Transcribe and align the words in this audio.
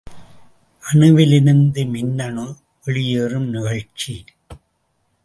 அணுவிலிருந்து 0.83 1.85
மின்னணு 1.85 2.45
வெளியேறும் 2.83 3.49
நிகழ்ச்சி. 3.49 4.15